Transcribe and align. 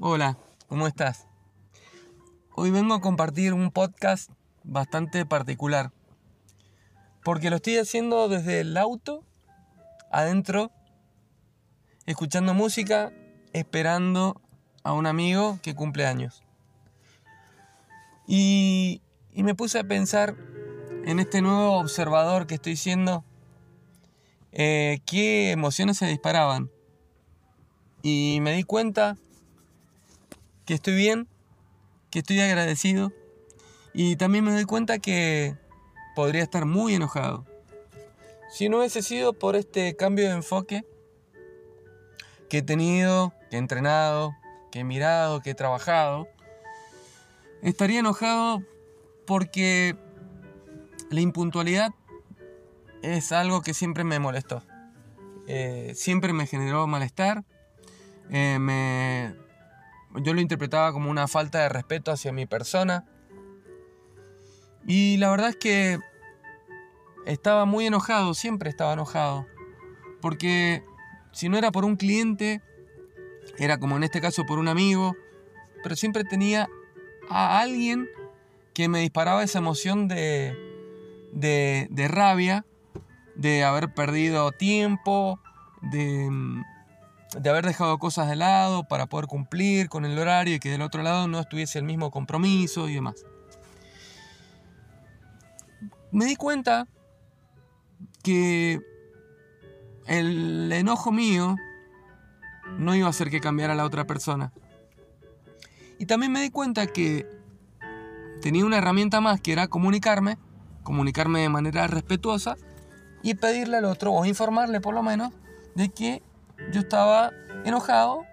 Hola, 0.00 0.36
¿cómo 0.66 0.88
estás? 0.88 1.28
Hoy 2.56 2.72
vengo 2.72 2.94
a 2.94 3.00
compartir 3.00 3.54
un 3.54 3.70
podcast 3.70 4.28
bastante 4.64 5.24
particular. 5.24 5.92
Porque 7.22 7.48
lo 7.48 7.56
estoy 7.56 7.76
haciendo 7.76 8.28
desde 8.28 8.58
el 8.58 8.76
auto, 8.76 9.22
adentro, 10.10 10.72
escuchando 12.06 12.54
música, 12.54 13.12
esperando 13.52 14.40
a 14.82 14.92
un 14.92 15.06
amigo 15.06 15.60
que 15.62 15.76
cumple 15.76 16.06
años. 16.06 16.42
Y, 18.26 19.00
me 19.32 19.54
puse 19.54 19.78
a 19.78 19.84
pensar 19.84 20.34
en 21.04 21.20
este 21.20 21.40
nuevo 21.40 21.78
observador 21.78 22.48
que 22.48 22.56
estoy 22.56 22.74
siendo, 22.74 23.24
eh, 24.50 24.98
qué 25.06 25.52
emociones 25.52 25.98
se 25.98 26.06
disparaban. 26.06 26.68
Y 28.02 28.40
me 28.42 28.54
di 28.54 28.64
cuenta 28.64 29.16
que 30.64 30.74
estoy 30.74 30.94
bien, 30.94 31.28
que 32.10 32.20
estoy 32.20 32.40
agradecido 32.40 33.12
y 33.92 34.16
también 34.16 34.44
me 34.44 34.52
doy 34.52 34.64
cuenta 34.64 34.98
que 34.98 35.56
podría 36.14 36.42
estar 36.42 36.64
muy 36.66 36.94
enojado. 36.94 37.44
Si 38.50 38.68
no 38.68 38.78
hubiese 38.78 39.02
sido 39.02 39.32
por 39.32 39.56
este 39.56 39.96
cambio 39.96 40.28
de 40.28 40.34
enfoque 40.34 40.84
que 42.48 42.58
he 42.58 42.62
tenido, 42.62 43.32
que 43.50 43.56
he 43.56 43.58
entrenado, 43.58 44.34
que 44.70 44.80
he 44.80 44.84
mirado, 44.84 45.40
que 45.40 45.50
he 45.50 45.54
trabajado, 45.54 46.28
estaría 47.62 48.00
enojado 48.00 48.62
porque 49.26 49.96
la 51.10 51.20
impuntualidad 51.20 51.92
es 53.02 53.32
algo 53.32 53.62
que 53.62 53.74
siempre 53.74 54.04
me 54.04 54.18
molestó. 54.18 54.62
Eh, 55.46 55.92
siempre 55.94 56.32
me 56.32 56.46
generó 56.46 56.86
malestar. 56.86 57.44
Eh, 58.30 58.58
me, 58.58 59.34
yo 60.22 60.34
lo 60.34 60.40
interpretaba 60.40 60.92
como 60.92 61.10
una 61.10 61.28
falta 61.28 61.60
de 61.60 61.68
respeto 61.68 62.12
hacia 62.12 62.32
mi 62.32 62.46
persona. 62.46 63.04
Y 64.86 65.16
la 65.16 65.30
verdad 65.30 65.50
es 65.50 65.56
que 65.56 65.98
estaba 67.26 67.64
muy 67.64 67.86
enojado, 67.86 68.34
siempre 68.34 68.70
estaba 68.70 68.92
enojado. 68.92 69.46
Porque 70.20 70.82
si 71.32 71.48
no 71.48 71.58
era 71.58 71.72
por 71.72 71.84
un 71.84 71.96
cliente, 71.96 72.62
era 73.58 73.78
como 73.78 73.96
en 73.96 74.04
este 74.04 74.20
caso 74.20 74.44
por 74.46 74.58
un 74.58 74.68
amigo, 74.68 75.16
pero 75.82 75.96
siempre 75.96 76.24
tenía 76.24 76.68
a 77.28 77.60
alguien 77.60 78.08
que 78.72 78.88
me 78.88 79.00
disparaba 79.00 79.42
esa 79.42 79.58
emoción 79.58 80.08
de, 80.08 80.56
de, 81.32 81.86
de 81.90 82.08
rabia, 82.08 82.64
de 83.34 83.64
haber 83.64 83.92
perdido 83.94 84.52
tiempo, 84.52 85.40
de, 85.80 86.28
de 87.38 87.50
haber 87.50 87.66
dejado 87.66 87.98
cosas 87.98 88.28
de 88.28 88.36
lado 88.36 88.84
para 88.84 89.06
poder 89.06 89.26
cumplir 89.26 89.88
con 89.88 90.04
el 90.04 90.18
horario 90.18 90.54
y 90.54 90.60
que 90.60 90.70
del 90.70 90.82
otro 90.82 91.02
lado 91.02 91.28
no 91.28 91.40
estuviese 91.40 91.78
el 91.78 91.84
mismo 91.84 92.10
compromiso 92.10 92.88
y 92.88 92.94
demás. 92.94 93.24
Me 96.12 96.26
di 96.26 96.36
cuenta 96.36 96.86
que 98.22 98.80
el 100.06 100.70
enojo 100.72 101.10
mío 101.10 101.56
no 102.78 102.94
iba 102.94 103.06
a 103.06 103.10
hacer 103.10 103.30
que 103.30 103.40
cambiara 103.40 103.72
a 103.72 103.76
la 103.76 103.84
otra 103.84 104.06
persona. 104.06 104.52
Y 105.98 106.06
también 106.06 106.32
me 106.32 106.40
di 106.40 106.50
cuenta 106.50 106.86
que 106.86 107.26
tenía 108.40 108.64
una 108.64 108.78
herramienta 108.78 109.20
más 109.20 109.40
que 109.40 109.52
era 109.52 109.68
comunicarme, 109.68 110.38
comunicarme 110.82 111.40
de 111.40 111.48
manera 111.48 111.86
respetuosa 111.86 112.56
y 113.22 113.34
pedirle 113.34 113.78
al 113.78 113.86
otro, 113.86 114.12
o 114.12 114.24
informarle 114.24 114.80
por 114.80 114.94
lo 114.94 115.02
menos, 115.02 115.32
de 115.74 115.88
que 115.88 116.22
yo 116.72 116.80
estaba 116.80 117.32
enojado 117.64 118.24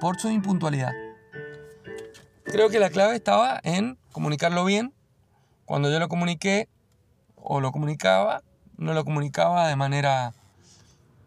por 0.00 0.18
su 0.18 0.30
impuntualidad. 0.30 0.92
Creo 2.44 2.68
que 2.70 2.78
la 2.78 2.90
clave 2.90 3.14
estaba 3.14 3.60
en 3.62 3.98
comunicarlo 4.12 4.64
bien. 4.64 4.92
Cuando 5.64 5.90
yo 5.90 5.98
lo 5.98 6.08
comuniqué 6.08 6.68
o 7.36 7.60
lo 7.60 7.70
comunicaba, 7.70 8.42
no 8.76 8.94
lo 8.94 9.04
comunicaba 9.04 9.68
de 9.68 9.76
manera 9.76 10.32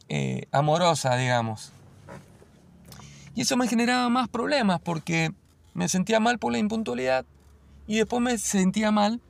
eh, 0.09 0.47
amorosa, 0.51 1.15
digamos. 1.15 1.71
Y 3.35 3.41
eso 3.41 3.57
me 3.57 3.67
generaba 3.67 4.09
más 4.09 4.27
problemas 4.27 4.79
porque 4.81 5.31
me 5.73 5.87
sentía 5.87 6.19
mal 6.19 6.39
por 6.39 6.51
la 6.51 6.59
impuntualidad 6.59 7.25
y 7.87 7.97
después 7.97 8.21
me 8.21 8.37
sentía 8.37 8.91
mal 8.91 9.21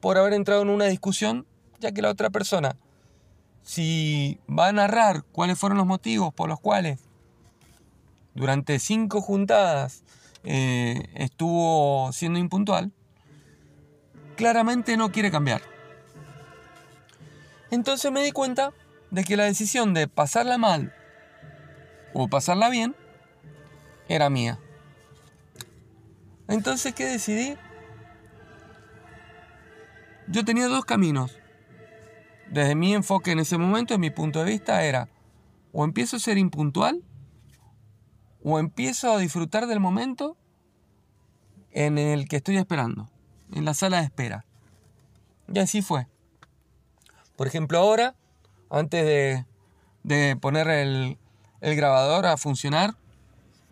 por 0.00 0.18
haber 0.18 0.32
entrado 0.32 0.62
en 0.62 0.70
una 0.70 0.86
discusión, 0.86 1.46
ya 1.78 1.92
que 1.92 2.02
la 2.02 2.10
otra 2.10 2.30
persona 2.30 2.76
si 3.64 4.38
va 4.48 4.68
a 4.68 4.72
narrar 4.72 5.24
cuáles 5.32 5.58
fueron 5.58 5.78
los 5.78 5.86
motivos 5.86 6.32
por 6.32 6.48
los 6.48 6.60
cuales 6.60 7.00
durante 8.34 8.78
cinco 8.78 9.20
juntadas 9.20 10.04
eh, 10.44 11.02
estuvo 11.14 12.12
siendo 12.12 12.38
impuntual, 12.38 12.92
claramente 14.36 14.96
no 14.96 15.10
quiere 15.10 15.30
cambiar. 15.30 15.62
Entonces 17.70 18.12
me 18.12 18.22
di 18.22 18.32
cuenta 18.32 18.72
de 19.10 19.24
que 19.24 19.36
la 19.36 19.44
decisión 19.44 19.94
de 19.94 20.08
pasarla 20.08 20.58
mal 20.58 20.94
o 22.12 22.28
pasarla 22.28 22.68
bien 22.68 22.94
era 24.08 24.28
mía. 24.28 24.58
Entonces, 26.46 26.94
¿qué 26.94 27.06
decidí? 27.06 27.56
Yo 30.28 30.44
tenía 30.44 30.68
dos 30.68 30.84
caminos 30.84 31.38
desde 32.50 32.74
mi 32.74 32.94
enfoque 32.94 33.32
en 33.32 33.40
ese 33.40 33.58
momento, 33.58 33.94
en 33.94 34.00
mi 34.00 34.10
punto 34.10 34.40
de 34.40 34.50
vista, 34.50 34.84
era 34.84 35.08
o 35.72 35.84
empiezo 35.84 36.16
a 36.16 36.20
ser 36.20 36.38
impuntual 36.38 37.02
o 38.44 38.58
empiezo 38.58 39.12
a 39.12 39.18
disfrutar 39.18 39.66
del 39.66 39.80
momento 39.80 40.36
en 41.72 41.98
el 41.98 42.28
que 42.28 42.36
estoy 42.36 42.56
esperando, 42.56 43.10
en 43.52 43.64
la 43.64 43.74
sala 43.74 43.98
de 43.98 44.04
espera. 44.04 44.44
Y 45.52 45.58
así 45.58 45.82
fue. 45.82 46.06
Por 47.36 47.48
ejemplo, 47.48 47.78
ahora, 47.78 48.14
antes 48.70 49.44
de, 50.04 50.36
poner 50.36 50.68
el, 50.68 51.18
el 51.60 51.76
grabador 51.76 52.26
a 52.26 52.36
funcionar, 52.36 52.94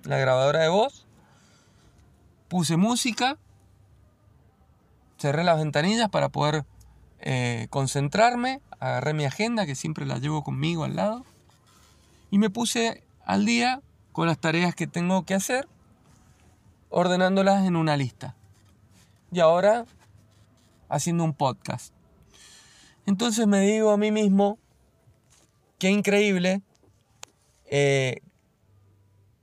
la 0.03 0.19
grabadora 0.19 0.61
de 0.61 0.69
voz, 0.69 1.07
puse 2.49 2.77
música, 2.77 3.39
cerré 5.19 5.45
las 5.45 5.59
ventanillas 5.59 6.09
para 6.09 6.31
poder 6.31 6.65
eh, 7.23 7.69
concentrarme, 7.71 8.61
agarré 8.81 9.15
mi 9.15 9.25
agenda, 9.25 9.65
que 9.65 9.77
siempre 9.77 10.07
la 10.07 10.19
llevo 10.19 10.43
conmigo 10.43 10.83
al 10.85 10.97
lado, 10.97 11.25
y 12.31 12.39
me 12.39 12.51
puse 12.51 13.05
al 13.25 13.47
día 13.47 13.81
con 14.11 14.27
las 14.27 14.39
tareas 14.39 14.75
que 14.75 14.89
tengo 14.89 15.25
que 15.25 15.35
hacer, 15.35 15.69
ordenándolas 16.91 17.65
en 17.65 17.77
una 17.77 17.97
lista. 17.97 18.35
Y 19.31 19.39
ahora 19.39 19.87
haciendo 20.89 21.25
un 21.25 21.33
podcast. 21.33 21.95
Entonces 23.07 23.47
me 23.47 23.61
digo 23.61 23.93
a 23.93 23.97
mí 23.97 24.11
mismo, 24.11 24.59
qué 25.79 25.91
increíble 25.91 26.61
eh, 27.67 28.21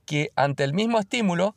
que 0.04 0.30
ante 0.36 0.64
el 0.64 0.74
mismo 0.74 0.98
estímulo, 0.98 1.56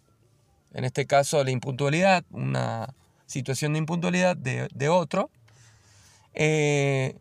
en 0.74 0.86
este 0.86 1.06
caso 1.06 1.44
la 1.44 1.52
impuntualidad, 1.52 2.24
una 2.32 2.96
situación 3.26 3.74
de 3.74 3.80
impuntualidad 3.80 4.38
de, 4.38 4.70
de 4.74 4.90
otro, 4.90 5.30
eh, 6.34 7.18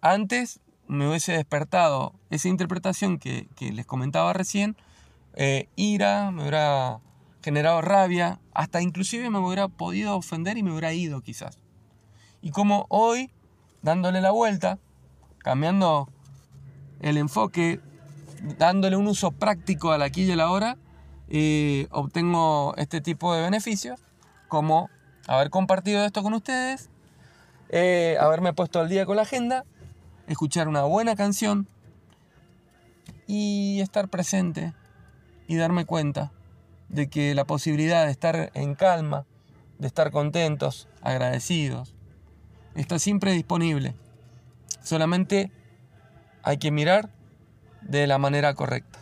antes 0.00 0.60
me 0.88 1.08
hubiese 1.08 1.32
despertado 1.32 2.12
esa 2.30 2.48
interpretación 2.48 3.18
que, 3.18 3.48
les 3.58 3.86
comentaba 3.86 4.32
recién, 4.32 4.76
eh, 5.34 5.68
ira, 5.76 6.30
me 6.30 6.42
hubiera 6.42 7.00
generado 7.42 7.80
rabia, 7.80 8.40
hasta 8.52 8.82
inclusive 8.82 9.30
me 9.30 9.38
hubiera 9.38 9.68
podido 9.68 10.16
ofender 10.16 10.58
y 10.58 10.62
me 10.62 10.70
hubiera 10.70 10.92
ido 10.92 11.20
quizás. 11.22 11.58
Y 12.40 12.50
como 12.50 12.86
hoy, 12.88 13.30
dándole 13.82 14.20
la 14.20 14.32
vuelta, 14.32 14.78
cambiando 15.38 16.08
el 17.00 17.16
enfoque, 17.16 17.80
dándole 18.58 18.96
un 18.96 19.06
uso 19.06 19.30
práctico 19.30 19.92
al 19.92 20.02
aquí 20.02 20.24
y 20.24 20.32
a 20.32 20.36
la 20.36 20.50
hora, 20.50 20.76
eh, 21.28 21.86
obtengo 21.90 22.74
este 22.76 23.00
tipo 23.00 23.34
de 23.34 23.42
beneficios, 23.42 24.00
como 24.48 24.90
haber 25.26 25.50
compartido 25.50 26.04
esto 26.04 26.22
con 26.22 26.34
ustedes 26.34 26.90
eh, 27.72 28.18
haberme 28.20 28.52
puesto 28.52 28.80
al 28.80 28.88
día 28.90 29.06
con 29.06 29.16
la 29.16 29.22
agenda, 29.22 29.64
escuchar 30.26 30.68
una 30.68 30.82
buena 30.82 31.16
canción 31.16 31.66
y 33.26 33.80
estar 33.80 34.08
presente 34.08 34.74
y 35.48 35.56
darme 35.56 35.86
cuenta 35.86 36.32
de 36.90 37.08
que 37.08 37.34
la 37.34 37.46
posibilidad 37.46 38.04
de 38.04 38.12
estar 38.12 38.50
en 38.52 38.74
calma, 38.74 39.24
de 39.78 39.86
estar 39.86 40.10
contentos, 40.10 40.86
agradecidos, 41.00 41.94
está 42.74 42.98
siempre 42.98 43.32
disponible. 43.32 43.94
Solamente 44.82 45.50
hay 46.42 46.58
que 46.58 46.70
mirar 46.70 47.08
de 47.80 48.06
la 48.06 48.18
manera 48.18 48.52
correcta. 48.52 48.98